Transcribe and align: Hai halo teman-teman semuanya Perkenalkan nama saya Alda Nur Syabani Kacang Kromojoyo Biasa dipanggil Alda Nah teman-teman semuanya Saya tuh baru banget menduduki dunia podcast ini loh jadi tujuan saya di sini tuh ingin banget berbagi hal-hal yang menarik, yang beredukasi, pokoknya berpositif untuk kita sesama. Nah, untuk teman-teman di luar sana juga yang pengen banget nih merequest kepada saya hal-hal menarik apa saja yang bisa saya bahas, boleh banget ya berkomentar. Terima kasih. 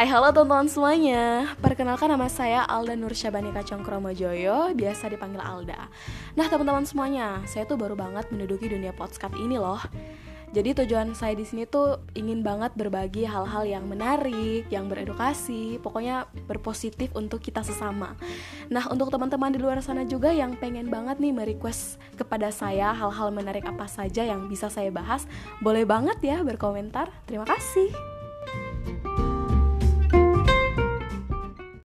Hai 0.00 0.08
halo 0.08 0.32
teman-teman 0.32 0.64
semuanya 0.64 1.44
Perkenalkan 1.60 2.08
nama 2.08 2.24
saya 2.24 2.64
Alda 2.64 2.96
Nur 2.96 3.12
Syabani 3.12 3.52
Kacang 3.52 3.84
Kromojoyo 3.84 4.72
Biasa 4.72 5.12
dipanggil 5.12 5.44
Alda 5.44 5.92
Nah 6.40 6.48
teman-teman 6.48 6.88
semuanya 6.88 7.44
Saya 7.44 7.68
tuh 7.68 7.76
baru 7.76 8.00
banget 8.00 8.32
menduduki 8.32 8.72
dunia 8.72 8.96
podcast 8.96 9.36
ini 9.36 9.60
loh 9.60 9.76
jadi 10.56 10.74
tujuan 10.82 11.14
saya 11.14 11.36
di 11.38 11.46
sini 11.46 11.62
tuh 11.62 12.02
ingin 12.16 12.42
banget 12.42 12.74
berbagi 12.74 13.22
hal-hal 13.22 13.62
yang 13.62 13.86
menarik, 13.86 14.66
yang 14.66 14.90
beredukasi, 14.90 15.78
pokoknya 15.78 16.26
berpositif 16.50 17.14
untuk 17.14 17.38
kita 17.38 17.62
sesama. 17.62 18.18
Nah, 18.66 18.82
untuk 18.90 19.14
teman-teman 19.14 19.54
di 19.54 19.62
luar 19.62 19.78
sana 19.78 20.02
juga 20.02 20.34
yang 20.34 20.58
pengen 20.58 20.90
banget 20.90 21.22
nih 21.22 21.30
merequest 21.30 22.02
kepada 22.18 22.50
saya 22.50 22.90
hal-hal 22.90 23.30
menarik 23.30 23.62
apa 23.62 23.86
saja 23.86 24.26
yang 24.26 24.50
bisa 24.50 24.66
saya 24.66 24.90
bahas, 24.90 25.22
boleh 25.62 25.86
banget 25.86 26.18
ya 26.18 26.42
berkomentar. 26.42 27.14
Terima 27.30 27.46
kasih. 27.46 28.19